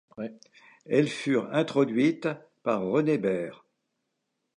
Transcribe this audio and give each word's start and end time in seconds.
Elles 0.87 1.09
furent 1.09 1.53
introduites 1.53 2.27
par 2.63 2.81
René 2.83 3.19
Baire. 3.19 3.67